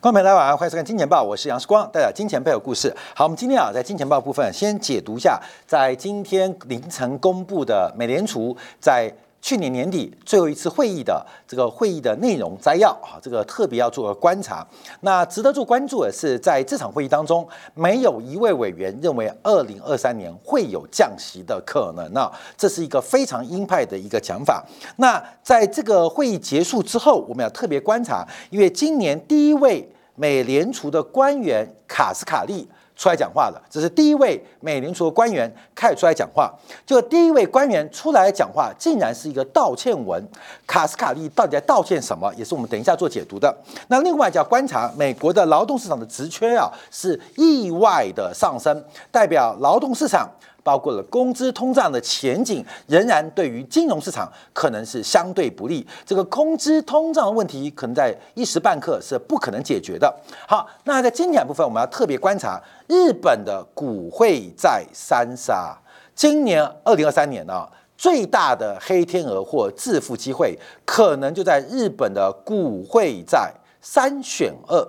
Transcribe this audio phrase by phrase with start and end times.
[0.00, 2.94] 观众朋友大家晚上好，欢迎收看《金钱报》，我是杨世光，带来金钱背后故事。
[3.14, 9.12] 好，我们今天啊，在金钱报部分先解读一下，在今天凌晨公布的美联储在
[9.44, 14.66] 去年年底最后一次会议的这个会议的内容摘要啊，这个特别要做个观察。
[15.02, 24.64] 那值得做关注的是，在这场会议当中，没有一位委员认为二零二三年会有降息的可能啊，这是一个非常鹰派的一个讲法。
[24.96, 29.86] 那在这个会议结束之后，我们要特别观察，因为今年第一位。
[30.16, 36.52] 美联储的官员卡斯卡利出来讲话了，这是第一位美联储的官员开始出来讲话。
[36.86, 40.22] 就第一位官员出来讲话，竟然是一个道歉文。
[40.66, 42.32] 卡斯卡利到底在道歉什么？
[42.36, 43.54] 也是我们等一下做解读的。
[43.88, 50.28] 那另外就要观察美国的劳动市场的职缺啊，是意外的上升，代表劳动市场。
[50.64, 55.86] 包括了工资通胀的前景，仍然对于金融市场可能是相对不利。
[56.04, 60.12] 这个工资通胀的问题，可能在一时半刻是不可能解决的。
[60.48, 65.76] 好，那在今天部分，我们要特别观察日本的股汇在三杀。
[66.14, 73.52] 今年二零二三年呢，最大的黑天鹅或致富机会，可能就在日本的股汇在
[73.82, 74.88] 三选二。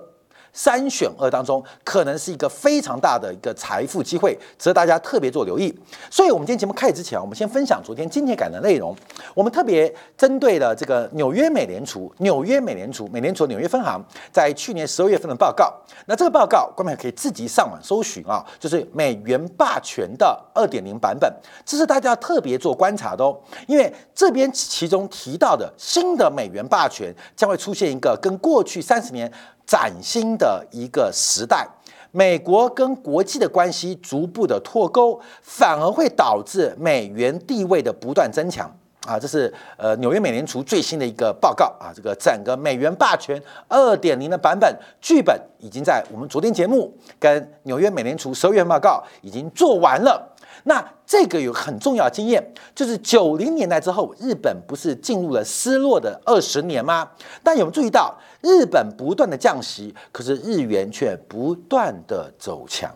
[0.56, 5.72] 三选二当中，可能是一个非常大的一个财富机会，值得大家特别做留意。
[6.10, 8.96] 所以，我们今天节目开始之前，我们先分享昨天今天改的内容。
[9.34, 15.70] 我们特别针对了这个纽约美联储、纽约美联储、美联储纽约分行在去年十二月份的报告。
[16.06, 21.30] 那这个报告，观众可以自己上网搜寻啊，就是美元霸权的二点零版本。
[21.66, 29.30] 这是大家特别做观察的哦，因为这边其中提到的新的美元霸权将会出现一个跟过去三十年。
[29.66, 31.66] 崭新的一个时代，
[32.12, 38.70] 美国跟国际的关系逐步的脱钩，反而会导致美元地位的不断增强
[39.06, 39.18] 啊！
[39.18, 50.32] 这是呃纽约美联储最新的一个报告啊，这个整个美元霸权二点零的版本剧本已经在我们昨天节目跟纽约美联储十二月报告已经做完了。
[50.68, 57.08] 那这个有很重要经验，就是九零年代之后，日本不是进入了失落的二十年吗？
[57.44, 62.90] 但有没有注意到，日本不断的降息，可是日元却不断的走强。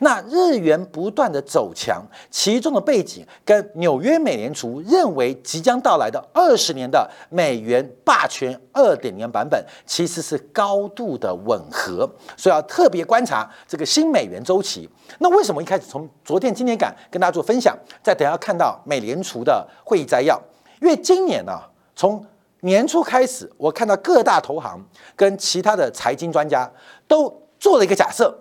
[0.00, 14.88] 那日元不断的走强，其中的背景跟纽约美联储认为即将到来的二十年的美元霸权二点零版本其实是高度的吻合，所以要特别观察这个新美元周期。
[15.18, 17.76] 那为什么一开始从昨天、今天感跟大家做分享？
[18.02, 20.40] 再等下看到美联储的会议摘要，
[20.80, 21.52] 因为今年呢，
[21.96, 22.24] 从
[22.60, 24.84] 年初开始，我看到各大投行
[25.14, 26.70] 跟其他的财经专家
[27.06, 28.36] 都做了一个假设。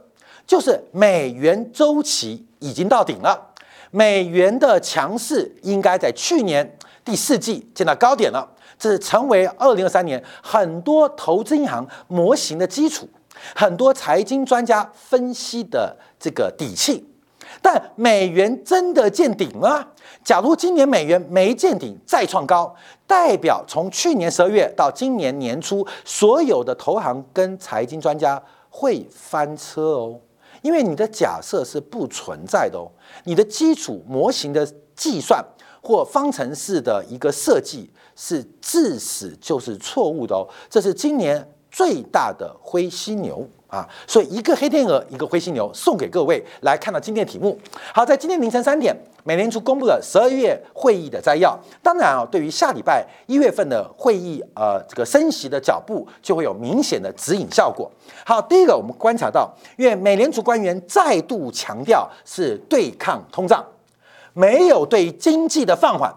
[0.47, 3.37] 就是美元周期已经到顶了，
[3.91, 8.47] 美元的强势应该在去年第四季见到高点了，
[8.79, 13.07] 这是成为二零二三年很多投资银行模型的基础，
[13.53, 17.05] 很多财经专家分析的这个底气。
[17.61, 19.85] 但美元真的见顶吗？
[20.23, 22.73] 假如今年美元没见顶再创高，
[23.05, 30.19] 代表从去年十二月到今年年初，所有的投行跟财经专家会翻车哦。
[30.61, 32.91] 因为你的假设是不存在的哦，
[33.25, 35.43] 你的基础模型的计算
[35.81, 43.47] 或方程式的一个设计是自始就是错误的哦，这是今年最大的灰犀牛。
[43.67, 47.59] 啊，所以一个黑天鹅，一个灰犀牛，送给各位来看到今天的题目。
[47.93, 48.95] 好，在今天凌晨三点，
[49.25, 51.59] 美联储公布了十二月会议的摘要。
[51.83, 57.91] 当然啊，对于下礼拜一月份的会议，呃，这个升息的脚步就会有明显的指引效果。
[58.25, 63.61] 好，第一个我们观察到，因为美联储官员再度强调是对抗通胀，
[64.31, 66.09] 没有对经济的放缓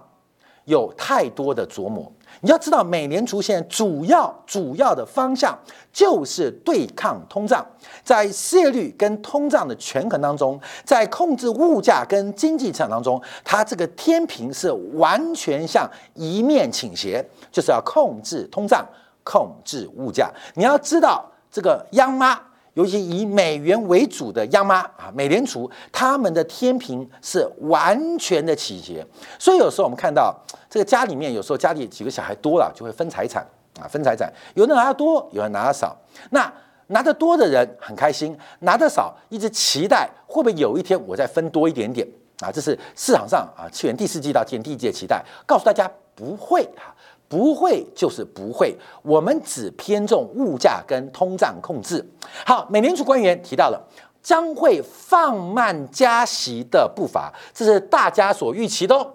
[0.66, 2.12] 有太多的琢磨。
[2.42, 5.58] 你要知道，美联储现在主要主要的方向
[5.92, 7.64] 就是对抗通胀，
[8.02, 18.86] 在失业率跟通胀的权衡当中，在控制物价跟经济成长当中，它这个天平是完全向一面倾斜，就是要控制通胀、
[19.22, 20.30] 控制物价。
[20.54, 22.40] 你要知道，这个央妈。
[22.74, 29.04] 尤其以美元为主的央妈啊，美联储他们的天平是完全的倾斜，
[29.38, 30.34] 所以有时候我们看到
[30.68, 33.44] 这个家里面，有时候家里几个小孩多了，就会分财产
[33.80, 35.96] 啊，分财产，有人拿得多，有人拿得少。
[36.30, 36.52] 那
[36.86, 42.06] 拿得多的人很开心，拿得少一直期待会不会有一天我再分多一点点
[42.40, 42.50] 啊？
[42.52, 46.94] 这是市场上啊，去年第四季到今年第一季的期待，告诉大家不会啊。
[47.30, 52.04] 不会就是不会，我们只偏重物价跟通胀控制。
[52.44, 53.80] 好，美联储官员提到了
[54.20, 59.14] 将会放慢加息的步伐，这是大家所预期的。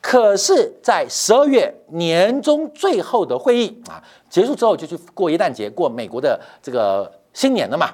[0.00, 7.90] 可是，在十二月年中最后的会议啊结束之后，就去过耶诞节，过美国的这个新年了嘛。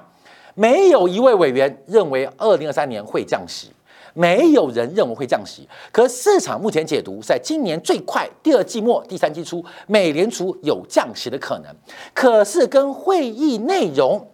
[0.54, 3.70] 没有一位委员认为二零二三年会降息，
[4.14, 5.68] 没有人认为会降息。
[5.92, 11.74] 可市场目前解读，在今年最快第二季末、第三季初，美联储有降息的可能。
[12.14, 14.30] 可是跟会议内容，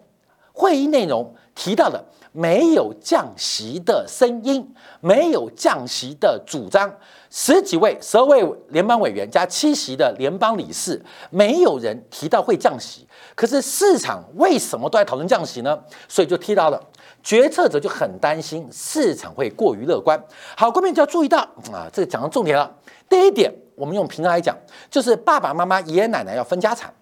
[0.53, 2.03] 会议内容提到的。
[2.33, 4.71] 没有降息的声音，
[5.01, 6.93] 没有降息的主张，
[7.31, 13.07] 十几位、十二位联邦委员加七席的联邦理事，没有人提到会降息。
[13.33, 15.79] 可是市场为什么都在讨论降息呢？
[16.07, 16.79] 所以就提到了
[17.23, 20.17] 决策者就很担心市场会过于乐观。
[20.55, 21.39] 好，观众就要注意到
[21.71, 22.73] 啊，这个讲到重点了。
[23.09, 24.55] 第一点，我们用平常来讲，
[24.89, 26.93] 就是爸爸妈妈、爷爷奶奶要分家产。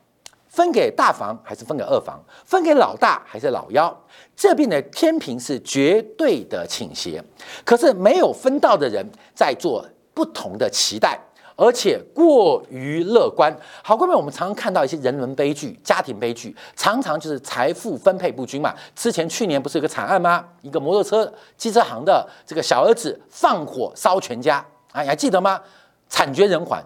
[0.47, 2.17] 分给大房还是分给二房？
[2.45, 3.93] 分给老大还是老幺？
[4.37, 7.21] 这边的天平是绝对的倾斜，
[7.65, 11.19] 可是没有分到的人在做不同的期待，
[11.55, 13.55] 而且过于乐观。
[13.83, 18.73] 好，各位，我们常常看到一些人伦悲剧、家庭悲剧，常常就是财富分配不均嘛。
[18.95, 20.45] 之前去年不是有个惨案吗？
[20.61, 24.57] 一个摩托车机车行的这个小儿子放火烧全家，
[24.91, 25.59] 啊，你还记得吗？
[26.07, 26.83] 惨绝人寰，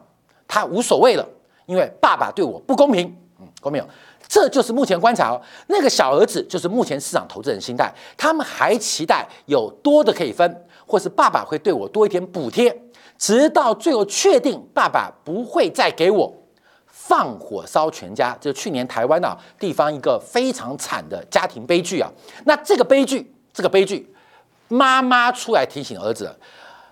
[0.47, 1.27] 他无所谓了，
[1.65, 3.15] 因为爸爸对我不公平。
[3.61, 3.85] 过没有？
[4.27, 5.41] 这就是目前观察哦。
[5.67, 12.69] 那个小儿子就是目前市场投资人心态，他们还期待有多的可以分，或是爸爸会对我多一点补贴，
[13.19, 16.33] 直到最后确定爸爸不会再给我
[16.87, 18.35] 放火烧全家。
[18.39, 22.09] 就去年台湾啊地方一个非常惨的家庭悲剧啊。
[22.45, 24.11] 那这个悲剧，这个悲剧，
[24.69, 26.33] 妈妈出来提醒儿子。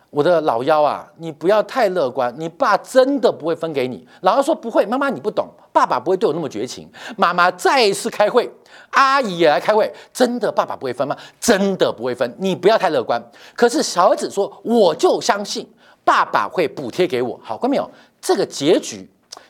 [0.09, 4.07] 我的老幺啊，你不要太乐观，你爸真的不会分给你。
[4.21, 6.89] 老幺说不会，妈妈你不懂，爸爸不会对我那么绝情。
[7.17, 8.49] 妈妈再一次开会，
[8.91, 11.15] 阿姨也来开会，真的爸爸不会分吗？
[11.41, 13.21] 真的不会分，你不要太乐观。
[13.53, 15.69] 可是小儿子说，我就相信
[16.07, 17.37] 爸爸会补贴给我。
[17.43, 17.91] 好，看没有？
[18.21, 19.05] 这个结局，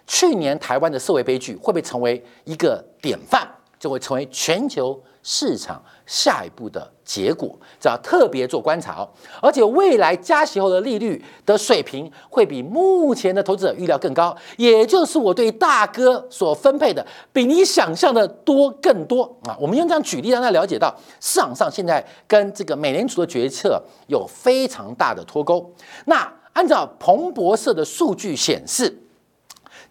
[0.07, 3.47] 去年台湾的社会悲剧会不会成为一个典范？
[3.79, 9.07] 就会成为全球市场下一步的结果，这要特别做观察哦。
[9.39, 19.55] 而且未来加息后的利率的水平会比目前的投资者预料更高，也就是我对大哥所分配的比你想象的多更多啊。
[19.59, 25.71] 我们用这样举例让大家了解到，市场上现在跟这个美联储的决策有非常大的脱钩。
[26.05, 26.27] 那
[26.57, 29.03] 按照彭博社的数据显示。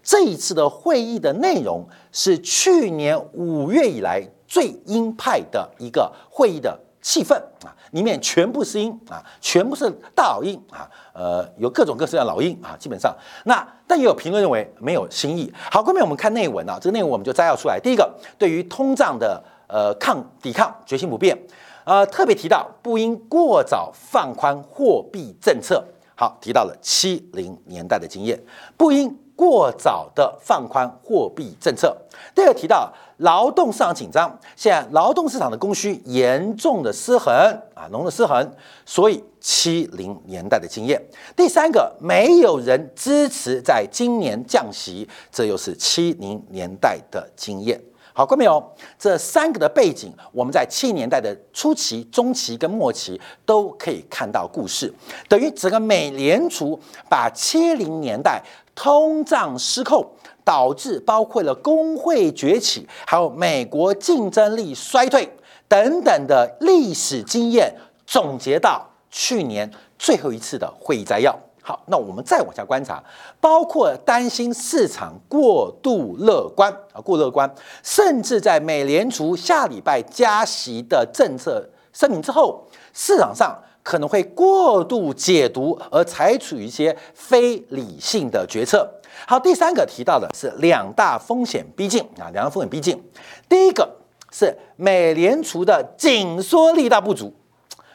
[0.03, 7.35] 这一次的会议的内容是去年五月以来最鹰派的一个会议的气氛
[7.65, 13.13] 啊，里面全部是鹰啊，全部是大老鹰啊，呃，有各种各式的老鹰啊，基本上
[13.45, 15.53] 那但也有评论认为没有新意。
[15.71, 17.79] 好，后面我们看内文啊，这个内文我们就摘要出来。
[17.81, 21.37] 第一个，对于通胀的呃抗抵抗决心不变，
[21.85, 25.85] 呃，特别提到不应过早放宽货币政策。
[26.17, 28.43] 好，提到了七零年代的经验，
[28.77, 29.17] 不应。
[29.37, 31.95] 过早的放宽货币政策。
[32.35, 37.35] 第二个提到劳动市场紧张，现在劳动市场的供需严重的失衡
[37.75, 38.51] 啊，浓的失衡，
[38.87, 40.99] 所以七零年代的经验。
[41.37, 47.79] 第三个，没有人支持在今年降息，这又是七零年代的经验。
[48.19, 48.73] 好，各位没有？
[48.99, 54.91] 这三个的背景，我们在七年代的初期、中期跟末期都可以看到故事，
[55.29, 56.81] 等于整个美联储
[57.11, 58.43] 把七零年代。
[58.75, 60.07] 通胀失控，
[60.45, 65.27] 导致包括了工会崛起，还有美国竞争力衰退
[65.67, 67.75] 等等的历史经验，
[68.07, 71.35] 总结到去年最后一次的会议摘要。
[71.69, 73.03] 好，那我们再往下观察，
[73.41, 83.61] 包括担心市场过度乐观啊，过乐观，甚至在美联储下礼拜加息的政策声明之后，市场上。
[83.83, 88.85] 可能会过度解读而采取一些非理性的决策。
[89.29, 93.01] 好，第三个提到的是两大风险逼近啊，两大风险逼近。
[93.49, 93.89] 第一个
[94.33, 97.33] 是美联储的紧缩力道不足，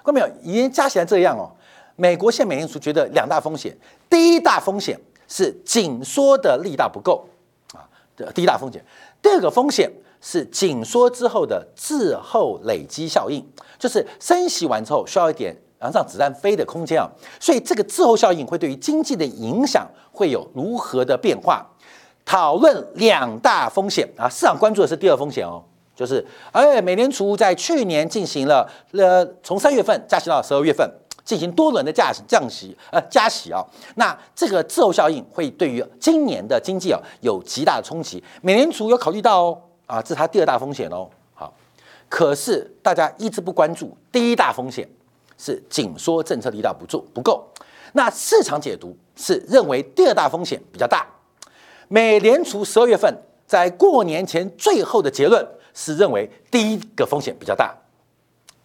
[0.01, 0.29] 看到没有？
[0.41, 1.51] 已经加起来这样哦。
[1.95, 3.75] 美国现美联储觉得两大风险，
[4.09, 7.27] 第一大风险是紧缩的力道不够
[7.73, 8.83] 啊，这第一大风险。
[9.21, 13.45] 第二个风险是紧缩之后的滞后累积效应，
[13.77, 15.55] 就是升息完之后需要一点。
[15.81, 21.65] 然后让子弹飞的空间啊，所以这个滞后效应会对于经济的影响会有如何的变化？
[22.23, 25.63] 讨论两大风险啊，市场关注的是第二风险哦，
[25.95, 30.87] 就是哎，美联储在去年进行了呃，从三月份加息到十二月份，
[31.31, 33.63] 进行多轮的降降息呃加息啊，
[33.95, 38.21] 那这个滞后效应会对于今年的经济啊有极大的冲击。
[38.41, 41.07] 美联储有考虑到哦啊，这是它第二大风险哦。
[41.33, 41.53] 好，
[42.09, 44.85] 可是大家一直不关注第一大风险。
[45.37, 47.43] 是紧缩政策力道不足不够，
[47.93, 51.03] 那市场解读是认为第二大风险比较大。
[51.87, 53.11] 美联储十二月份
[53.47, 57.75] 在过年前最后的结论是认为第一个风险比较大。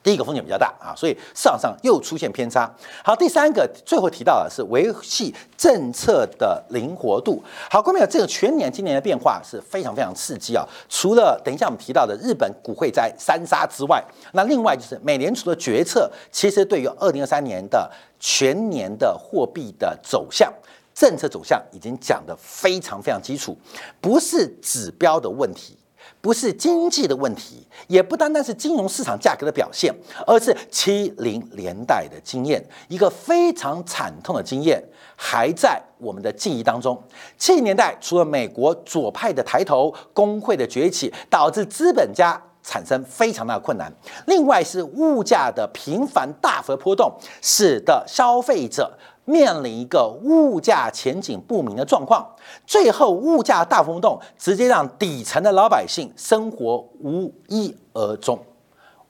[0.06, 2.72] 第一个风险比较大啊，所以市场上又出现偏差。
[3.02, 7.42] 好，第三个最后提到的是维系政策的灵活度。
[7.68, 10.64] 好，关键这个全年今年的变化是非常非常刺激啊。
[10.88, 14.00] 除了等一下我们提到的日本股会在三杀之外，
[14.32, 20.52] 那另外就是美联储的决策，其实对于二零二三年的全年的货币的走向、
[20.94, 23.58] 政策走向已经讲得非常非常基础，
[24.00, 25.76] 不是指标的问题。
[26.26, 29.94] 不是经济的问题，也不单单是金融市场价格的表现，
[30.26, 34.82] 而是七零年代的经验，一个非常惨痛的经验
[35.14, 37.00] 还在我们的记忆当中。
[37.38, 43.88] 七零年代除了美国左派的抬头、工会的崛起，导致资本家产生非常大的困难；
[44.26, 48.98] 另外是物价的频繁大幅波动，使得消费者。
[49.26, 52.26] 面临一个物价前景不明的状况，
[52.66, 58.38] 最后物价大波动，直接让底层的老百姓生活无依而终，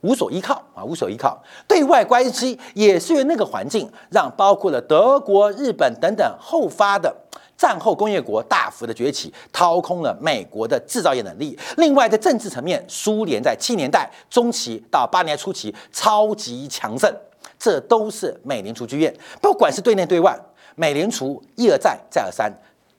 [0.01, 1.41] 无所依靠啊，无所依靠。
[1.69, 7.15] 对外关系也是因为那个环境，让包括了德国、日本等等后发的
[7.59, 11.59] 战后工业国大幅的崛起，掏空了美国的制造业能力。
[11.77, 17.15] 另外，在政治层面，苏联在七年代中期到八年初期超级强盛。
[17.59, 20.39] 这都是美联储剧院，不管是对内对外，
[20.75, 22.53] 美联储一而再再而三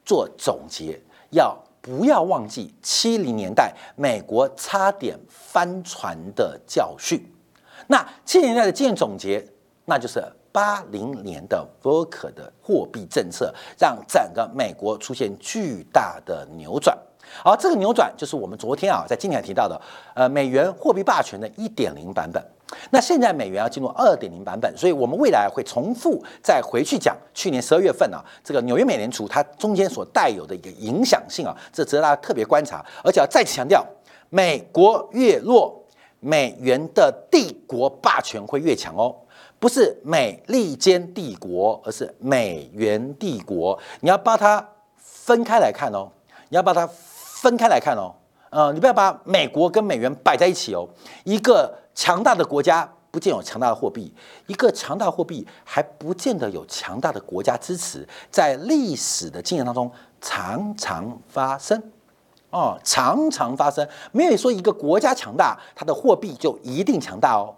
[0.04, 1.00] 做总结，
[1.30, 7.24] 要不要忘记七零年代美国差点翻船的教训？
[7.88, 9.46] 那七零年代的经验总结，
[9.86, 10.22] 那就是
[10.52, 16.98] 八零年的 v o k e r 的货币政策，让整个美国出现巨大的扭转。
[17.44, 19.80] 而这个扭转就是我们昨天啊在今天提到的，
[20.16, 22.44] 呃，美元货币霸权的一点零版本。
[22.90, 32.86] 那现在美元要进入二点零版本，所以我们未来会重复再回去讲去年十二月份啊，这个纽约美联储它中间所带有的一个影响性啊，这值得大家特别观察。
[33.04, 33.86] 而且要再次强调，
[34.30, 35.82] 美国越弱，
[36.20, 39.16] 美元的帝国霸权会越强哦，
[39.60, 43.80] 不是美利坚帝国，而是美元帝国。
[44.02, 46.12] 你要把它分开来看哦，
[46.50, 48.14] 你要把它分开来看哦，
[48.50, 50.88] 呃，你不要把美国跟美元摆在一起哦，
[51.24, 51.74] 一个。
[51.98, 54.14] 强大的国家不见有强大的货币，
[54.46, 61.82] 一个强大的货币还不见得有强大的国家支持，在历史的经验当中常常发生，
[62.52, 63.90] 哦，常常发生。
[64.12, 67.56] 没有说一个国家强大，它的货币就一定强大哦。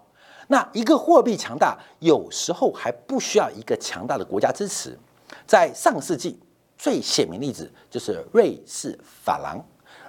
[0.48, 4.98] 那一个货币强大，有时候还不需要一个强大的国家支持。
[5.46, 6.40] 在上世纪
[6.78, 9.62] 最显明的例子就是瑞士法郎。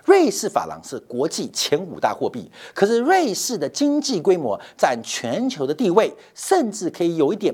[0.05, 7.53] 瑞士法郎是国际前五大货币，可是瑞士的经济规模占全球的地位，甚至可以有一点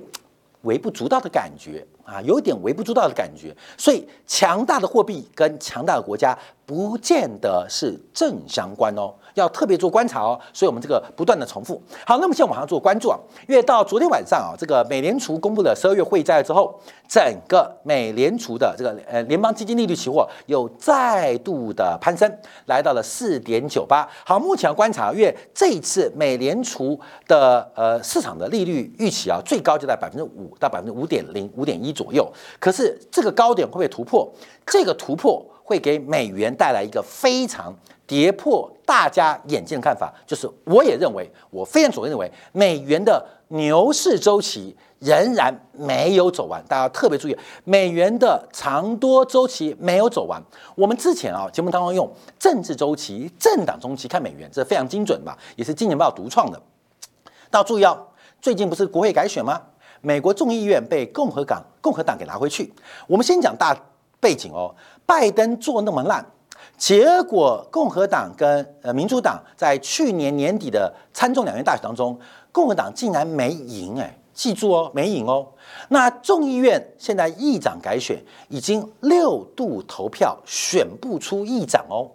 [0.61, 1.85] 微不足道的感觉。
[2.07, 3.53] 啊，有点微不足道的感觉。
[3.77, 9.13] 所以，强大的货币跟强大的国家不见得是正相关哦。
[9.33, 11.79] 要特别做观察哦，所以我们这个不断的重复。
[12.07, 16.73] 好，那么现在往上做关注啊，因为到昨天晚上啊，这个美联储公布了十二月会债之后，
[17.07, 22.27] 整个美联储的这个呃联邦基金利率期货又再度的攀升，
[22.65, 24.09] 来到了四点九八。
[24.25, 32.31] 好，目前观察，因为这一次美联储的呃市场的利率预期啊，最高就在百分之五到百分之五点零五点一左右。
[32.59, 34.31] 可是这个高点会不会突破？
[34.65, 37.73] 这个突破会给美元带来一个非常。
[38.07, 46.63] 跌破大家眼镜的看法，就是我也认为，我非常主认为，美元的牛市周期仍然没有走完。
[46.69, 50.41] 大家特别注意，美元的长多周期没有走完。
[50.73, 56.57] 我们之前啊节目当中用政治周期、政党周期看美元，这非常精准吧，也是《金钱报》独创的。
[57.49, 58.07] 大家注意哦，
[58.41, 59.61] 最近不是国会改选吗？
[60.01, 62.73] 美国众议院被共和党共和党给拿回去。
[63.07, 63.75] 我们先讲大
[64.19, 64.73] 背景哦，
[65.05, 66.25] 拜登做那么烂。
[66.77, 72.19] 结果，共和党跟呃民主党在去年年底的参众两院大选当中，
[72.51, 75.47] 共和党竟然没赢哎，记住哦，没赢哦。
[75.89, 82.11] 那众议院现在议长改选，已经六度投票选不出议长哦。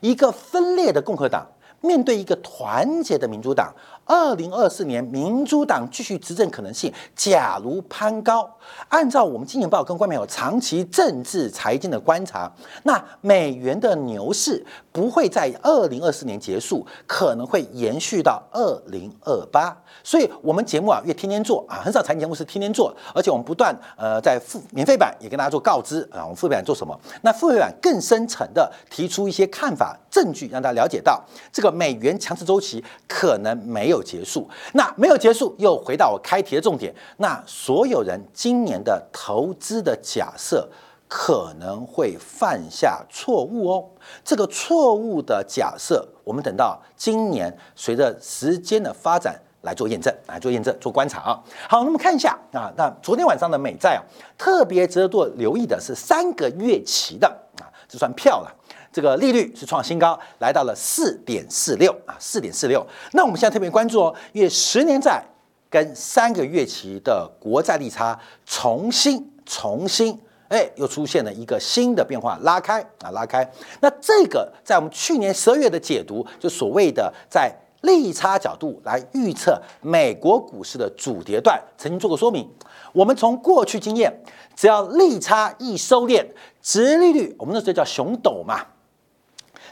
[0.00, 1.44] 一个分裂的共和党
[1.80, 3.74] 面对一个团结的民主党。
[4.06, 8.48] 二零二四年，民主党继续执政可能性，假如攀高，
[8.88, 12.50] 按照我们金钱报跟官媒有长期政治财经的观察，
[12.82, 19.74] 那美元的牛市不会在二零二四年结束，可能会延续到二零二八。
[20.02, 26.98] 所以，我们节目啊，越天天做啊，很少财经节目是天天做，而且我们不断呃在付免费版也跟大家做告知啊，我们付费版做什么？
[27.22, 33.93] 那付费版更深层的提出一些看法、证据，让大家了解到这个美元强势周期可能没有。
[33.94, 34.48] 有结束。
[34.72, 36.94] 那没有结束，又回到我开题的重点。
[37.18, 40.68] 那所有人今年的投资的假设
[41.08, 43.84] 可能会犯下错误哦。
[44.24, 51.40] 这个错误的假设，我们等到今年随着时间的发展来做验证，来做验证、做观察啊。
[51.68, 54.02] 好，那么看一下啊，那昨天晚上的美债啊，
[54.36, 57.26] 特别值得做留意的是三个月期的
[57.60, 58.54] 啊，这算票了。
[58.94, 62.86] 这个利率是创新高，来到了四点四六啊，四点四六。
[63.10, 65.20] 那我们现在特别关注哦，因为十年债
[65.68, 73.44] 跟三个月期的国债利差重新重新哎，又出现了一个新的变化，拉开啊，拉开。
[73.80, 82.48] 那这个在我们去年十二月的解读，就所谓的在利差角度来预测美国股市的主跌段，曾经做过说明。
[82.92, 84.16] 我们从过去经验，
[84.54, 86.24] 只要利差一收敛，
[86.62, 88.64] 直利率我们那时候叫熊斗嘛。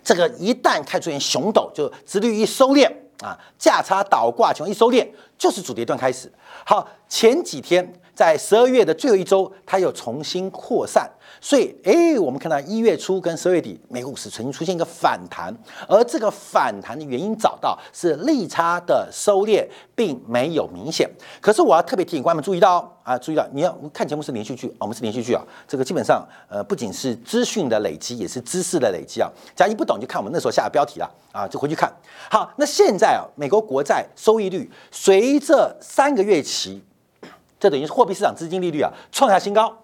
[0.02, 2.90] 这个一旦开出现熊斗，就直率一收敛
[3.22, 6.30] 啊，价差倒挂情况一收敛，就是主跌段开始。
[6.64, 11.10] 好，前几天在十二月的最后一周，它又重新扩散。
[11.44, 15.52] 所以，哎，我们看到一月初跟十月底，美股市曾经出现一个反弹，
[15.88, 21.10] 而这个反弹的原因找到是利差的收敛，并没有明显。
[21.40, 29.28] 可是我要特别提醒观众注意到啊，注意到你要看节目是连续剧，我们是连续剧啊，这个基本上呃不仅是资讯的累积，也是知识的累积啊。
[29.56, 31.92] 假如你不懂，就看我们那时候下的标题了啊，就回去看。
[32.30, 36.80] 好，那现在啊，美国国债收益率随着三个月期，
[37.58, 39.76] 这等于是货币市场资金利率啊创下新高。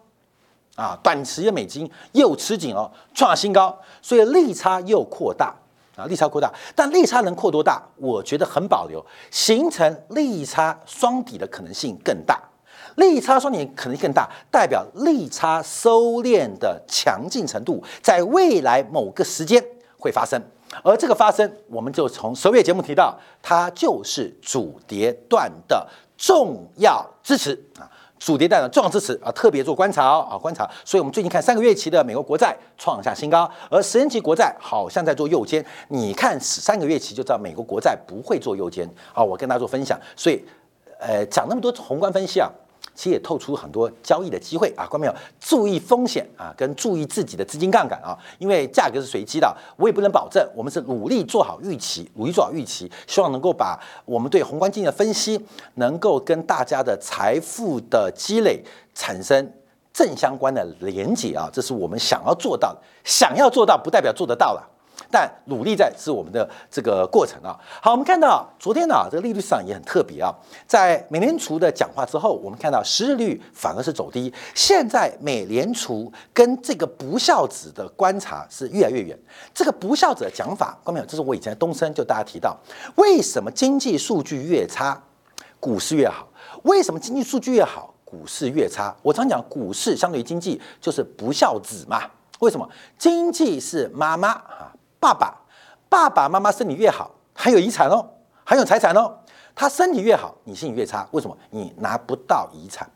[0.78, 5.52] 啊，短期的美金又吃紧哦，创新高，所以利差又扩大
[5.97, 7.82] 啊，利差扩大，但利差能扩多大？
[7.97, 12.40] 我觉得很保留，形成利差双底的可能性更大，
[12.94, 19.61] 利差双底可能性更大，代表利差收敛的强劲程度在未来某个时间
[19.99, 20.40] 会发生，
[20.85, 25.85] 而这个发生，我们就从首页节目提到，它就是主跌段的
[26.16, 27.90] 重要支持啊。
[28.19, 30.69] 主跌带的重要支持啊，特别做观察啊，观察。
[30.85, 35.65] 所以，我们最近看三个月期的美国国债创下新高，而十年期国债好像在做右肩。
[35.89, 39.23] 你看三个月期就知道美国国债不会做右肩啊。
[39.23, 40.45] 我跟大家做分享，所以，
[40.99, 42.50] 呃，讲那么多宏观分析啊。
[42.99, 50.45] 其实也透出很多交易的机会啊，观众朋友注意风险啊，跟注意自己的资金杠杆啊，因为价格是随机的，我也不能保证。
[50.52, 55.41] 我们是努力做好预期，努力做好预期，希望能够把我们对宏观经济的分析，
[55.75, 58.61] 能够跟大家的财富的积累
[58.97, 59.52] 产生
[59.93, 64.77] 正相关的连接啊，这是我们想要做到的，想要做到不代表做得到了。
[65.11, 67.58] 但努力在是我们的这个过程啊。
[67.80, 70.34] 好，我们看到昨天呢，这个利率市场也很特别啊。
[70.67, 74.32] 在美联储的讲话之后，我们看到实日率反而是走低。
[74.54, 79.19] 现在美联储跟这个不孝子的观察是越来越远。
[79.54, 82.56] 这个不孝子的讲法，观众朋友，这是我以前东升就大家提到，
[82.97, 85.00] 为什么经济数据越差，
[85.58, 86.28] 股市越好？
[86.65, 88.95] 为什么经济数据越好，股市越差？
[89.02, 92.02] 我常讲，股市相对于经济就是不孝子嘛。
[92.41, 92.69] 为什么？
[92.99, 94.73] 经济是妈妈啊。
[95.00, 95.34] 爸爸、
[95.89, 98.04] 爸爸妈妈身体越好，还有遗产哦，
[98.45, 99.19] 还有财产哦。
[99.54, 101.06] 他身体越好，你心情越差。
[101.11, 101.37] 为什么？
[101.50, 102.89] 你拿不到遗产。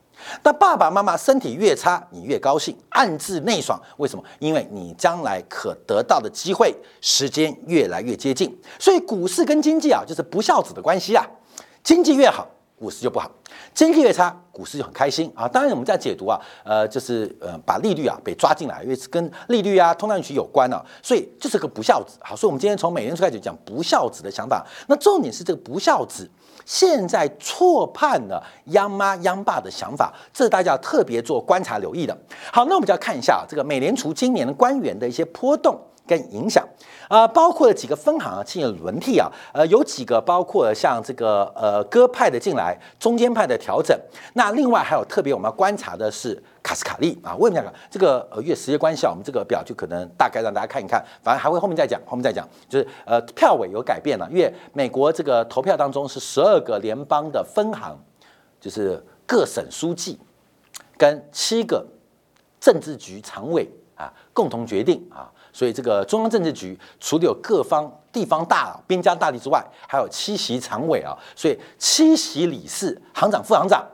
[0.45, 3.81] 那爸爸妈妈身体越差，你越高兴，暗自内爽。
[3.97, 4.23] 为什么？
[4.39, 8.57] 因为你将来可得到的机会时间越来越接近。
[8.79, 11.27] 所以股市跟经济啊，就是不孝子的关系啊。
[11.83, 12.47] 经济越好。
[12.83, 13.31] 股市就不好，
[13.73, 15.47] 经济越差，股市就很开心啊。
[15.47, 22.19] 当然，我们在解读啊，呃，就是呃，把利率啊被抓进来，因为是跟利率啊、通胀预期有关啊，所以就是个不孝子。
[22.21, 24.67] 好，所以我们今天从美联储开始讲不孝子的想法。
[24.89, 26.29] 那重点是这个不孝子
[26.65, 28.43] 现在错判了
[28.73, 32.19] 央妈央爸的想法，这是大家要特别做观察留意的。
[32.53, 35.81] 好，那我们就要看一下这个美联储今年的官员的一些波动。
[36.07, 36.67] 跟影响
[37.09, 43.99] 啊，包括了几个分行啊进行轮替啊，呃，有几个包括像这个呃鸽派的进来，中间派的调整。
[44.35, 49.11] 那另外还有特别我们要观察的是卡斯卡利啊，为什么讲这个呃月时间关系啊？
[49.11, 57.97] 我们这个表就可能大概让大家看一看，反正还会后面再讲，后面再讲，就是呃票委有改变了，因为美国这个投票当中是十二个联邦的分行，
[58.61, 60.19] 就是各省书记
[60.97, 61.87] 跟七个
[62.61, 65.31] 政治局常委啊共同决定啊。
[65.53, 73.87] 所以这个中央政治局除了有各方地方大边疆大吏之外，还有七席常委啊，所以七席理事、行长、副行长，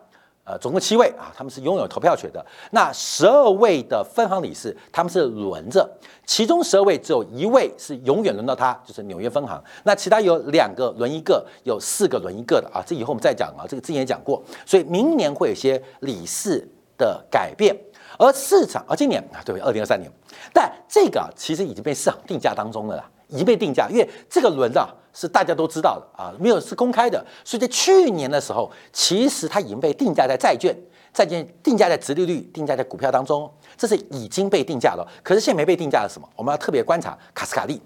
[0.44, 2.44] 呃，总共七位啊，他们是拥有投票权的。
[2.70, 5.88] 那十二位的分行理事，他们是轮着，
[6.24, 9.62] 其中十二位只有一位是永远轮到他，就是纽约分行。
[9.84, 14.42] 那其他有两个轮一个，有四个轮一个的啊，这以后我们再讲啊，这个之前也讲过。
[14.64, 16.66] 所以明年会有些理事
[16.96, 17.76] 的改变。
[18.18, 20.10] 而市场，而今年啊，对，二零二三年，
[20.52, 30.76] 但这个其实已经被市场定价当中了啦，已经被定价，因为这个轮啊是大家都知道的啊，没有是公开的，所以在去年的时候，其实它已经被定价在债券、
[31.14, 35.08] 债券定价在殖利率、定价在股票当中，这是已经被定价了。
[35.22, 36.28] 可是现在没被定价的什么？
[36.34, 37.80] 我们要特别观察卡斯卡利。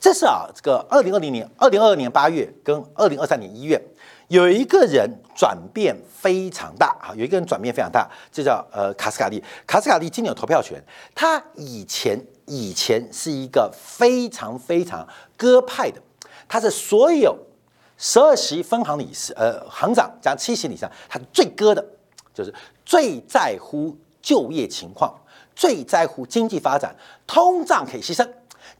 [0.00, 3.80] 这是啊，这个二零二零年、二零二二年八月跟二零二三年一月，
[4.28, 9.42] 有一个人转变非常大啊，有一个人转变非常大，这叫呃卡斯卡利。
[9.66, 10.82] 卡斯卡利今年有投票权，
[11.14, 16.00] 他以前以前是一个非常非常鸽派的，
[16.46, 17.36] 他是所有
[17.96, 21.84] 十二席分行理事呃行长加七席以上，他最鸽的，
[22.34, 25.18] 就是最在乎就业情况，
[25.56, 26.94] 最在乎经济发展，
[27.26, 28.28] 通胀可以牺牲。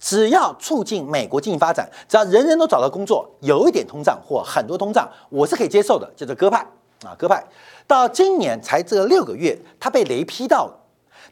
[0.01, 6.59] 只要促进美国经济发展，只要人人都找到工作，有一点通胀或很多通胀，我是可以接受的，叫做鸽派
[7.05, 7.45] 啊，鸽派。
[7.87, 10.79] 到今年才这六个月，他被雷劈到了，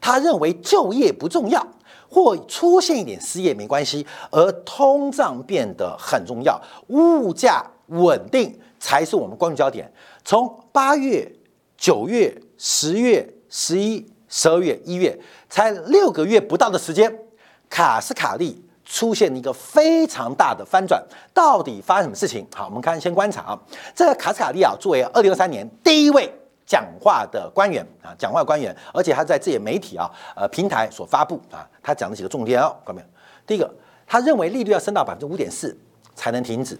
[0.00, 1.66] 他认为就业不重要，
[2.08, 9.92] 或出现一点失业没关系，而通胀变得很重要，物价稳定才是我们关注焦点。
[10.24, 11.30] 从八月、
[11.76, 17.25] 九月、十月、十一、十二月、一月，才六个月不到的时间。
[17.68, 21.02] 卡斯卡利出现一个非常大的翻转，
[21.34, 22.46] 到底发生什么事情？
[22.54, 23.58] 好，我们看，先观察啊。
[23.94, 26.32] 这个卡斯卡利啊，作为二零二三年第一位
[26.64, 33.04] 讲话的官员啊，讲话官员，而且他在自己的媒体啊，呃，平台所发布啊，他讲了几个重点哦，各位？
[33.46, 33.68] 第一个，
[34.06, 35.76] 他认为利率要升到百分之五点四
[36.14, 36.78] 才能停止，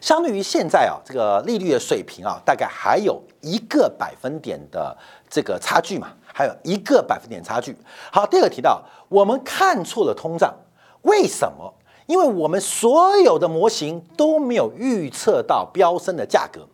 [0.00, 4.96] 相对于现在啊，这个利率的水平啊，大概还有一个百分点的
[5.28, 6.12] 这个差距嘛。
[6.32, 7.76] 还有一个百分点差距。
[8.12, 10.54] 好，第二个提到，我们看错了通胀，
[11.02, 11.74] 为什么？
[12.06, 16.66] 因为我们所有的模型都没有预测到飙升的价格。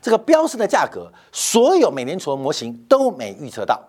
[0.00, 3.82] 这个飙升的价格，所有美联储的模型都没预测到，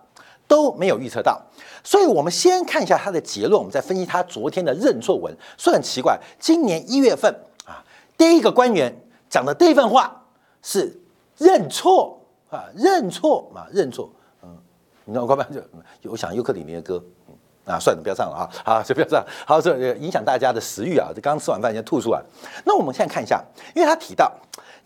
[0.46, 1.40] 都没有预测到。
[1.82, 5.34] 所以，我们先看一下他的结论，我们再分析他昨天的认错文。
[5.56, 7.32] 说很奇怪，今年一月份
[7.64, 7.82] 啊，
[8.18, 8.94] 第一个官员
[9.30, 10.24] 讲的第一份话
[10.62, 11.00] 是
[11.38, 14.10] 认错啊，认错啊，认错。
[15.04, 15.60] 你看，我刚刚就
[16.10, 17.02] 我想尤克里里的歌，
[17.64, 22.22] 啊，算了，不要唱了啊， 好，就不要唱，好，这影响大家的食欲啊，这刚吃完饭先吐出来。
[22.64, 23.42] 那我们现在看一下，
[23.74, 24.32] 因为他提到，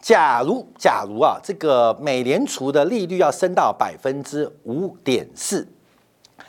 [0.00, 5.66] 假如假如啊，这个美联储的利率要升到百分之五点四，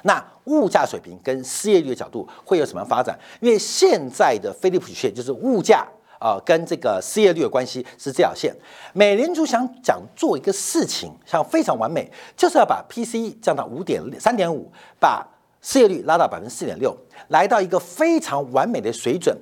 [0.04, 3.18] 那物价水平跟失业率的角度会有什么发展？
[3.42, 5.88] 因为现在的菲利普曲线就是物价。
[6.20, 8.56] 啊，跟这个失业率的关系是这条线。
[8.94, 15.26] 美联储想讲做一个事情，像非常完美，就是要把 PCE 降到五点三点五，把
[15.62, 16.96] 失业率拉到百分之四点六，
[17.30, 19.36] 来到一个非常完美的水准。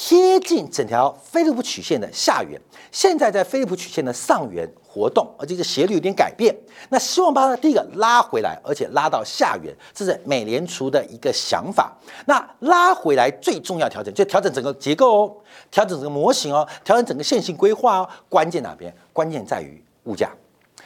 [0.00, 2.56] 贴近整条菲利普曲线的下缘，
[2.92, 6.56] 现在在菲利普曲线的上缘活动，而这个斜率有点改变。
[6.88, 11.92] 那希望把它第一个拉回来，而且拉到下缘，这是美联储的一个想法。
[12.26, 15.36] 那拉回来最重要调整，就调整整个结构哦，
[15.68, 18.08] 调整整个模型哦，调整整个线性规划哦。
[18.28, 18.94] 关键哪边？
[19.12, 20.30] 关键在于物价，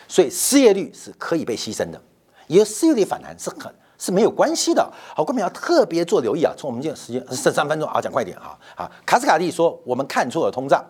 [0.09, 2.01] 所以失业率是可以被牺牲的，
[2.46, 3.70] 因为失业率反弹是很。
[4.03, 4.83] 是没有关系的。
[5.15, 6.53] 好，观众要特别做留意啊！
[6.57, 8.59] 从我们这个时间剩三分钟啊，讲快点啊！
[8.75, 10.85] 好，卡斯卡利说我们看错了通胀，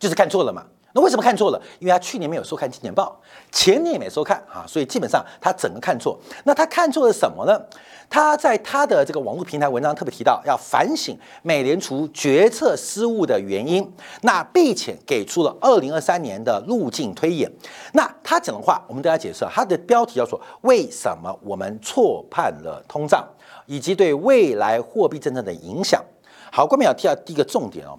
[0.00, 0.64] 就是看错了嘛。
[0.92, 1.62] 那为什么看错了？
[1.78, 3.20] 因为他去年没有收看金钱报，
[3.52, 6.18] 前年也没收看啊，所以基本上他整个看错。
[6.44, 7.60] 那他看错了什么呢？
[8.08, 13.88] 他在他的这个网络平台文章特别提到，要反省美联储决策失误的原因，
[14.22, 17.48] 那并且给出了二零二三年的路径推演。
[17.92, 23.24] 那他讲的话，我们大家解释他的标题叫做“为什么我们错判了通胀，
[23.66, 26.04] 以及对未来货币政策的影响”。
[26.50, 27.96] 好，关面要提到第一个重点哦，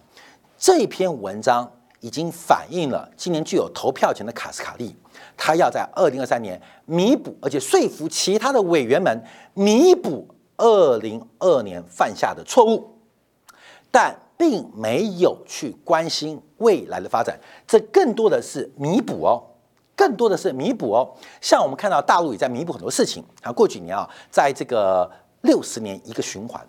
[0.57, 1.71] 这篇文章
[2.01, 4.95] 已经反映了今年具有投票权的卡斯卡利。
[5.37, 12.97] 他要在二零二三年弥补，而且说服其他的委员们弥补二零二年犯下的错误，
[13.89, 17.39] 但并没有去关心未来的发展。
[17.67, 19.41] 这更多的是弥补哦，
[19.95, 21.15] 更多的是弥补哦。
[21.39, 23.51] 像我们看到大陆也在弥补很多事情啊。
[23.51, 25.09] 过几年啊，在这个
[25.41, 26.67] 六十年一个循环，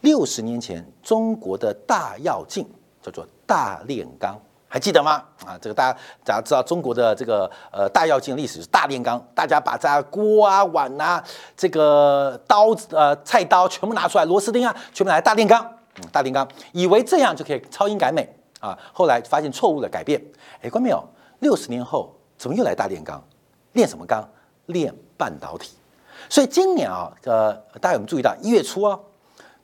[0.00, 2.68] 六十年前中国的大跃进
[3.02, 4.40] 叫做大炼钢。
[4.72, 5.20] 还记得吗？
[5.44, 11.22] 啊，这个大家大家知道中国的这个呃大跃进历史是大炼钢，大家把这锅啊碗啊
[11.56, 15.60] 这个刀子呃菜刀全部拿出来，螺丝钉啊全部拿来大炼钢，
[15.96, 20.22] 嗯，大炼钢，以为这样就可以超英赶美啊，后来发现错误的改变。
[20.62, 21.04] 哎，关没有？
[21.40, 23.20] 六十年后怎么又来大炼钢？
[23.72, 24.26] 炼什么钢？
[24.66, 25.72] 炼半导体。
[26.28, 28.96] 所以今年啊，呃，大家有没有注意到一月初啊，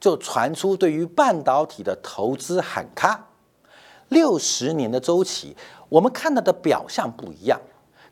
[0.00, 3.25] 就传出对于半导体的投资喊卡。
[4.08, 5.56] 六十年的周期，
[5.88, 7.60] 我们看到的表象不一样。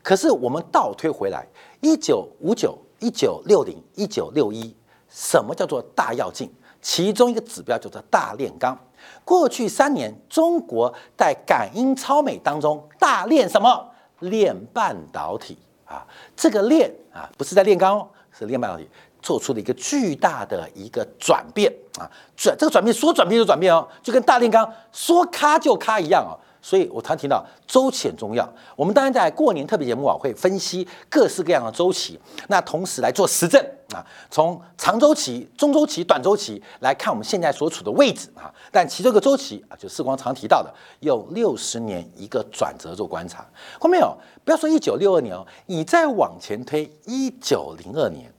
[0.03, 1.47] 可是我们倒推回来，
[1.81, 4.75] 一九五九、一九六零、一九六一，
[5.09, 6.53] 什么叫做大跃进？
[6.81, 8.77] 其中一个指标叫做大炼钢。
[9.23, 13.91] 过去三年，中国在感应超美当中大炼什么？
[14.19, 16.05] 炼半导体啊！
[16.35, 18.87] 这个炼啊，不是在炼钢哦，是炼半导体，
[19.25, 22.05] 做出了一个巨大的一个转变啊！
[22.37, 26.37] 转这个转变说转变就转变哦，就跟大炼钢说咔就咔一样哦。
[26.61, 28.47] 所以我常提到周期很重要。
[28.75, 33.59] 我们当然在过年特别节目啊，会分析各式各样的周期，那同时来做实证
[33.93, 38.53] 啊，从长周期、中周期、短周期来看我们现在所处的位置啊。
[38.71, 43.43] 但其中一个周期啊，就世光常提到的，用六十年一个转折做观察。
[43.79, 48.31] 后面有不要说一九六二年哦，你再往前推一九零二年，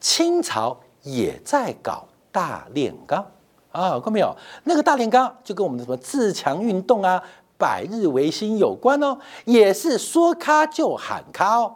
[0.00, 3.24] 清朝也在搞大炼钢
[3.70, 4.34] 啊，看到没有？
[4.64, 7.22] 那个大炼钢就跟我们的什么自强运动啊。
[7.58, 11.70] 百日维新有关哦，也是说咔就喊咔哦，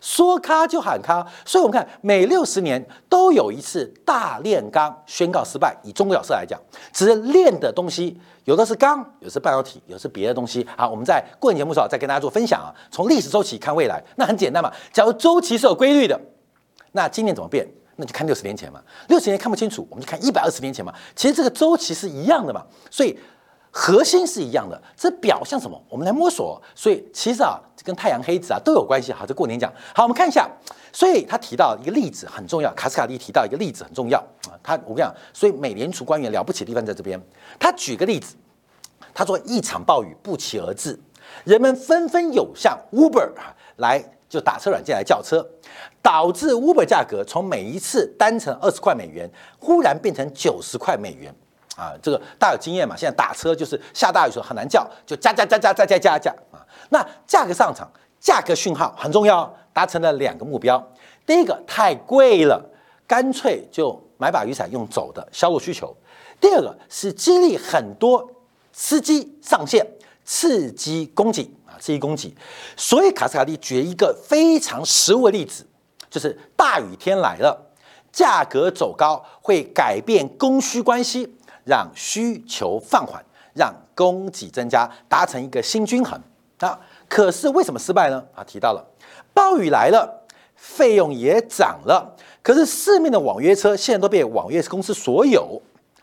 [0.00, 5.76] 说咔就喊咔，所以我们看每六十年都有一次大炼钢宣告失败。
[5.84, 6.60] 以中国角色来讲，
[6.92, 10.66] 只是炼的东西有的是钢，有的是半导体，有的是别的东西。
[10.76, 12.74] 好，我们在过年节目时候再跟大家做分享啊。
[12.90, 14.72] 从历史周期看未来，那很简单嘛。
[14.92, 16.20] 假如周期是有规律的，
[16.92, 17.66] 那今年怎么变？
[17.96, 18.82] 那就看六十年前嘛。
[19.08, 20.94] 六十年看不清楚，我们就看一百二十年前嘛。
[21.16, 23.18] 其实这个周期是一样的嘛，所以。
[23.70, 25.80] 核心是一样的，这表象什么？
[25.90, 26.60] 我们来摸索。
[26.74, 29.12] 所以其实啊，跟太阳黑子啊都有关系。
[29.12, 29.70] 好，这过年讲。
[29.94, 30.50] 好，我们看一下。
[30.90, 34.56] 所以他提到一个例子很重要，卡斯卡利提到一个例子很重要啊。
[34.62, 37.20] 他我跟你讲，所以美联储官员了不起的地方在这边。
[37.60, 38.34] 他举个例子，
[39.12, 40.98] 他说一场暴雨不期而至，
[41.44, 43.30] 人们纷纷涌向 Uber
[43.76, 45.44] 来就打车软件来叫车，
[46.02, 51.34] 导致 Uber 价格从每一次单程二十块美元，忽然变成九十块美元。
[51.76, 52.96] 啊，这个大有经验嘛。
[52.96, 56.58] 现在打车就是下大雨时候很难叫，就加加加加加加加加啊。
[56.90, 57.88] 那价格上涨，
[58.18, 60.84] 价格讯号很重要，达成了两个目标。
[61.24, 62.60] 第一个太贵了，
[63.06, 65.96] 干脆就买把雨伞用走的，销售需求。
[66.40, 68.28] 第二个是激励很多
[68.72, 69.86] 司机上线，
[70.24, 72.34] 刺激供给啊，刺激供给。
[72.76, 75.64] 所以卡斯卡蒂举一个非常实物的例子，
[76.10, 77.70] 就是大雨天来了，
[78.10, 81.34] 价格走高会改变供需关系。
[81.64, 86.18] 让需求放缓，让供给增加，达成一个新均衡
[86.60, 86.80] 啊！
[87.10, 88.24] 可是为什么失败呢？
[88.34, 88.82] 啊，提到了
[89.34, 90.24] 暴雨来了，
[90.56, 95.60] 费用也涨了，可是市面的网约车现在都被网约公司所有，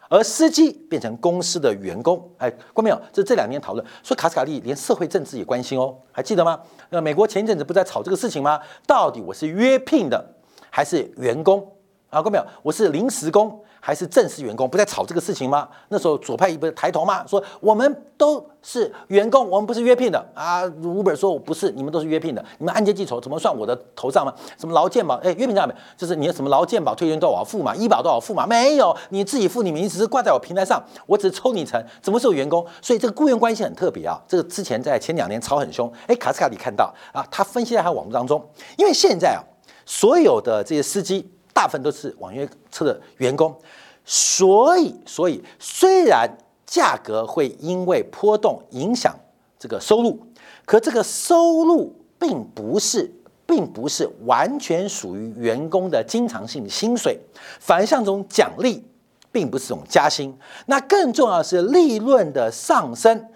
[0.10, 2.30] 而司机变成公司的员工。
[2.38, 3.02] 哎，关没有？
[3.12, 6.60] 这这两年讨论说卡斯卡利连社会政治也关心哦，还记得吗？
[6.90, 8.60] 那美国前一阵子不在吵这个事情吗？
[8.88, 10.36] 到底我是约聘的
[10.70, 11.75] 还是员工？
[12.16, 12.46] 啊，关没有？
[12.64, 13.62] 我是临时工。
[13.82, 15.70] 还是正式员工不在吵这个事情吗？
[15.90, 17.24] 那时候左派不是抬头吗？
[17.28, 20.66] 说我们都是员工，我们不是约聘的啊。
[20.82, 24.34] 五本说我不是，你们都是约聘的，你们按揭计酬怎么算我的头上吗？
[24.58, 25.14] 什么劳健保？
[25.18, 28.48] 哎，约聘上面就是你的什么劳健保、退休金都要付嘛，医保都要付嘛？
[28.48, 32.66] 没有，你自己付，你名只是挂在我平台上，我只是抽你成，怎么是有员工？
[32.82, 34.20] 所以这个雇佣关系很特别啊。
[34.28, 38.44] 这个之前在前两年吵很凶，哎，卡斯卡里看到啊，他分析在他网络当中，
[38.80, 39.46] 因为现在啊，
[39.86, 41.30] 所有的这些司机。
[41.56, 43.56] 大部分都是网约车的员工，
[44.04, 46.30] 所以所以虽然
[46.66, 49.16] 价格会因为波动影响
[49.58, 50.20] 这个收入，
[50.66, 53.10] 可这个收入并不是
[53.46, 57.18] 并不是完全属于员工的经常性薪水，
[57.62, 58.84] 反而像这种奖励，
[59.32, 60.38] 并不是这种加薪。
[60.66, 63.30] 那更重要的是利润的上升，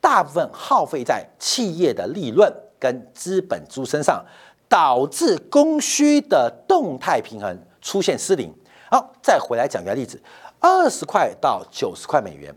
[0.00, 4.24] 大部分耗费在企业的利润跟资本租身上。
[4.68, 8.52] 导致供需的动态平衡出现失灵。
[8.90, 10.20] 好，再回来讲一个例子：
[10.60, 12.54] 二十块到九十块美元，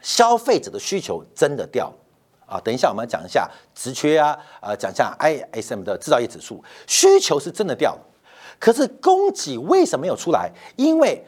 [0.00, 1.94] 消费者的需求真的掉了
[2.46, 2.60] 啊！
[2.60, 8.00] 等一下我们讲一下职缺啊，呃，讲一下 ISM 的制造业指数，需求是真的掉了。
[8.58, 10.50] 可是供给为什么没有出来？
[10.76, 11.24] 因为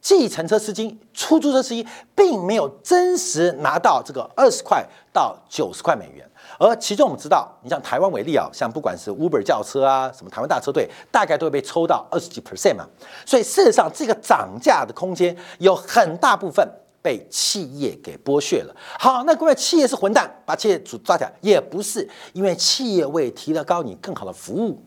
[0.00, 6.26] 计程车司机、出租车司机并没有真实拿到这个二十块到九十块美元。
[6.58, 12.86] 而其中我们知道，你像台湾为例啊，像不管是 Uber 轿车啊，什么台湾大车队，大概都会被抽到二十几 percent 嘛。
[13.24, 16.66] 所以事实上，这个涨价的空间有很大部分
[17.00, 18.74] 被企业给剥削了。
[18.98, 24.82] 好，那各位企业是混蛋，把企业主抓起来也不是，因为企业为提了高你更好的服务，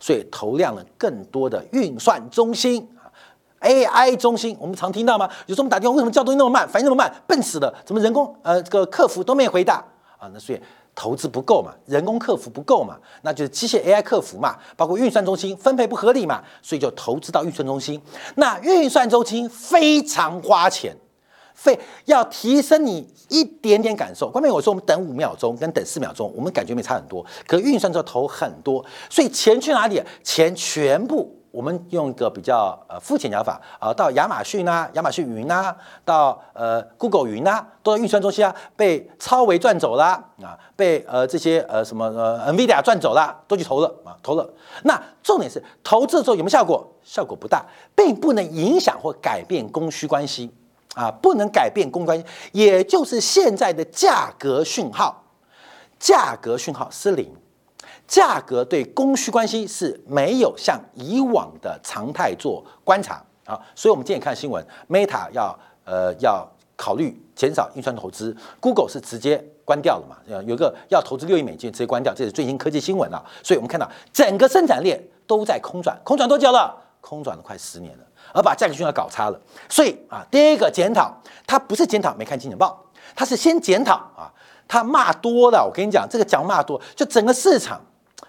[0.00, 2.88] 所以投量了更多的运算中心
[3.60, 4.56] ，AI 中心。
[4.60, 5.28] 我们常听到吗？
[5.46, 7.72] 有时候我们打电话，为什么叫东西那么慢，反应那么慢，笨死了？
[7.84, 9.84] 怎么人工呃这个客服都没回答
[10.18, 10.28] 啊？
[10.32, 10.60] 那所以。
[11.00, 18.02] 投资不够嘛，人工客服不够嘛，那就是机械 AI 客服嘛，包括运算中心分配不合理嘛，所以就投资到运算中心。
[18.34, 20.96] 那运算中心非常花钱，
[21.54, 24.28] 费要提升你一点点感受。
[24.28, 30.02] 关键我说我们等五秒钟跟等四秒钟，我们感觉没差很多，可运算之后投很多，所以钱去哪里？
[30.24, 44.48] 钱全部我们用一个比较呃肤浅讲法啊，到亚马逊啊、亚马逊云啊，到呃 Google 云啊，都在运算中心啊，被超维赚走啦啊，被呃这些呃什么呃 Nvidia 赚走啦，都去投了啊，投了。
[44.82, 46.86] 那重点是投资之后有没有效果？
[47.02, 50.52] 效果不大，并不能影响或改变供需关系
[50.94, 55.24] 啊，不能改变供关系，也就是现在的价格讯号，
[55.98, 57.34] 价格讯号是零。
[58.08, 70.16] 价格对供需关系是没有像以往的常态做观察啊，所以我们今天看新闻，Meta 要呃要考虑减少运算投资，Google 是直接关掉了嘛？
[70.26, 73.22] 呃，有个要投资六亿美金直接关掉，这是最新科技新闻啊。
[73.42, 76.74] 所以我们看到整个生产链都在空转，空转多久了？
[77.02, 79.38] 空转了快十年了，而把价格讯号搞差了。
[79.68, 81.14] 所以啊，第一个检讨，
[81.46, 82.82] 它不是检讨没看金钱报，
[83.14, 84.32] 它是先检讨啊，
[84.66, 85.62] 他骂多了。
[85.62, 87.78] 我跟你讲，这个讲骂多，就整个市场。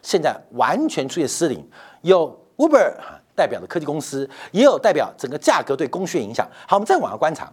[0.02, 1.66] 现在完全出现失灵，
[2.02, 2.94] 有 Uber
[3.36, 6.48] 代表的科技公司，也有代表整个价格对供需影响。
[6.68, 7.52] 好，我们再往下观察，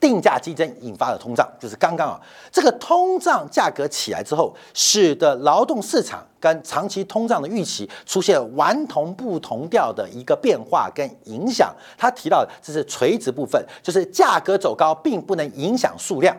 [0.00, 11.74] 定价激增引发的通胀，就是刚刚啊，这个通胀价格起来之后，使得劳动市场跟长期通胀的预期出现完同不同调的一个变化跟影响。
[11.98, 16.34] 他提到这是垂直部分，就是价格走高并不能影响数量。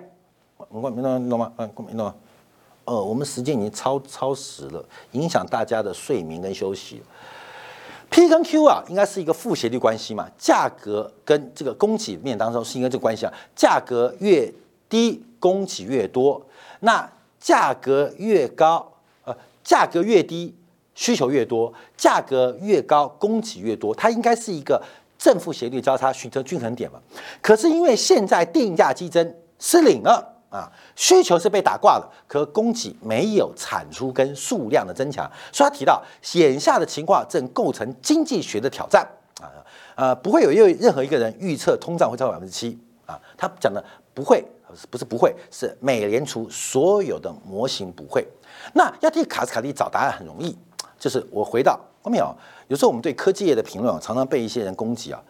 [0.70, 1.52] 我明懂懂吗？
[1.58, 2.16] 嗯，你懂吗？
[2.86, 7.02] 呃，我们时间已经超超时了，影响大家的睡眠跟休息。
[8.10, 14.54] P 跟 Q 啊，应该是一个负斜率关系嘛，价格跟这个供给面当中是应该这个关系啊，价格越
[14.90, 16.46] 低，供给越多，
[16.82, 18.92] 那价格越高，
[19.24, 20.54] 呃，价格越低，
[20.94, 24.84] 需求越多，价格越高，供给越多，它应该是一个
[25.18, 27.00] 正负斜率交叉形成均衡点嘛。
[27.42, 30.41] 可是因为现在定价激增失灵了。
[30.52, 39.08] 啊，需求是被打挂了，可供给没有产出跟数量的增强，所以他提到眼下的情况正构成经济学的挑战
[39.42, 39.48] 啊，
[39.96, 43.82] 呃，不会有任任何一个人预测通胀会超过百分之七啊，他讲的
[44.14, 44.44] 不会，
[44.90, 48.28] 不是不会，是美联储所有的模型不会。
[48.74, 50.58] 那要替卡斯卡利找答案很容易，
[51.00, 52.36] 就是我回到后面啊，
[52.68, 55.24] 有时候我们对科技业的评论常常被一些人攻击啊，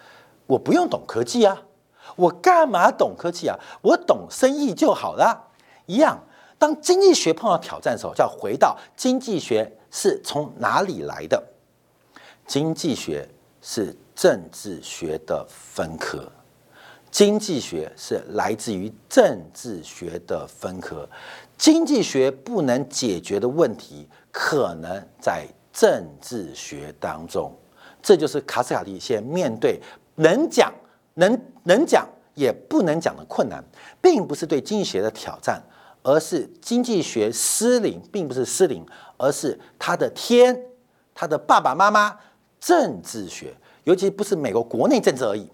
[0.47, 1.61] 我不用懂科技啊。
[2.15, 3.57] 我干嘛懂科技啊？
[3.81, 5.49] 我懂生意就好了。
[5.85, 6.17] 一样，
[6.57, 11.43] 当经济学碰到挑战的时候，就要回到经济学是从哪里来的？
[12.45, 13.27] 经济学
[13.61, 16.29] 是政治学的分科，
[17.09, 21.07] 经济学是来自于政治学的分科。
[21.57, 27.55] 经济学不能解决的问题，可能在政治学当中。
[28.01, 29.79] 这就是卡斯卡利先面对
[30.15, 30.73] 能讲。
[31.21, 33.63] 能能讲也不能讲的困难，
[34.01, 35.61] 并不是对经济学的挑战，
[36.01, 38.83] 而是经济学失灵，并不是失灵，
[39.17, 40.65] 而是他的天，
[41.13, 42.17] 他的爸爸妈妈
[42.59, 43.53] 政治学，
[43.83, 45.47] 尤其不是美国国内政治而已，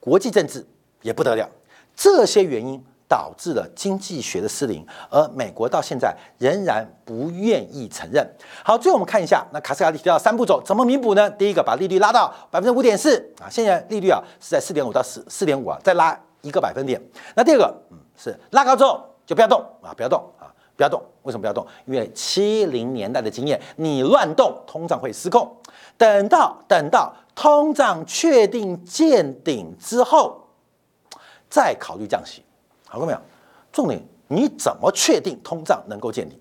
[0.00, 0.64] 国际政治
[1.02, 1.48] 也不得了，
[1.94, 2.82] 这些原因。
[3.08, 8.26] 导致了经济学的失灵，而美国到现在仍然不愿意承认。
[8.64, 11.30] 好，最后我们看一下，那卡斯卡利提到三步走怎么弥补呢？
[11.30, 17.00] 第一个，把利率拉到百分之五点四啊，现在利率啊是在四点五到四四点五啊，再拉一个百分点。
[17.36, 21.00] 那第二个，嗯，是拉高之后就不要动啊，不要动啊，不要动。
[21.22, 21.66] 为什么不要动？
[21.86, 25.56] 因为七零年代的经验，你乱动，通胀会失控。
[25.96, 30.48] 等到等到通胀确定见顶之后，
[31.48, 32.42] 再考虑降息。
[32.94, 33.18] 好过没有？
[33.72, 36.40] 重点，你怎么确定通胀能够见底？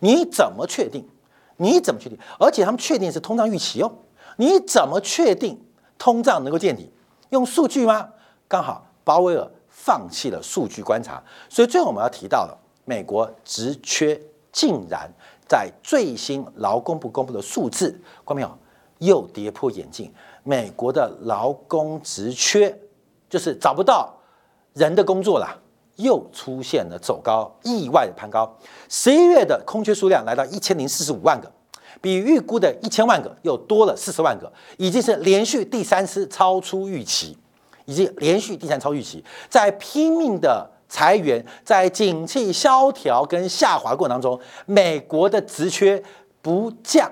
[0.00, 1.08] 你怎么确定？
[1.56, 2.18] 你怎么确定？
[2.38, 3.90] 而且他们确定是通胀预期哦。
[4.36, 5.58] 你怎么确定
[5.96, 6.92] 通胀能够见底？
[7.30, 8.10] 用数据吗？
[8.46, 14.20] 刚好鲍威尔放弃了数据观察，所以最后我们要提到了美国职缺
[14.52, 15.10] 竟然
[15.48, 18.58] 在最新劳工部公布的数字，看没有？
[18.98, 20.12] 又跌破眼镜。
[20.44, 22.78] 美国的劳工职缺
[23.30, 24.12] 就是找不到
[24.74, 25.58] 人的工作了。
[25.98, 28.52] 又出现了走高，意外的攀高。
[28.88, 31.52] 十一月的空缺数量来到一千零四十五万个，
[32.00, 37.36] 比预估的一千万个又多了四十万个，已经是连续第三次超出预期，
[37.84, 39.24] 已经连续第三超预期。
[39.48, 46.02] 在拼命的裁员，在景气萧条跟下滑过程当中，美国的职缺
[46.40, 47.10] 不降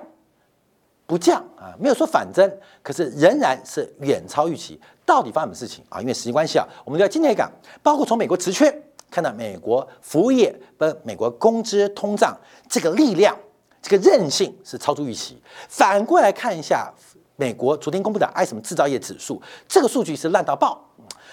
[1.07, 2.47] 不降啊，没有说反增，
[2.83, 4.79] 可是仍然是远超预期。
[5.05, 6.01] 到底发生什么事情啊？
[6.01, 7.49] 因为时间关系啊，我们就要今天讲，
[7.81, 8.69] 包括从美国职缺
[9.09, 13.33] 看到美国服务业跟美国工资通胀这个力量，
[13.81, 15.41] 这个韧性是超出预期。
[15.69, 16.93] 反过来看一下
[17.37, 20.86] 美国昨天公布的爱什么制造业指数，这个数据是烂到爆。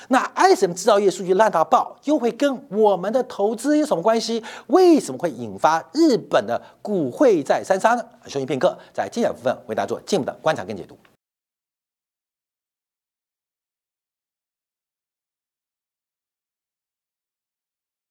[0.09, 4.43] 那爱神制造业数据烂到爆，又会跟我们的投资有什么关系？
[4.67, 8.05] 为什么会引发日本的股会在三杀呢？
[8.27, 10.97] 休息片刻，在精彩部分为大家做进一步的观察跟解读。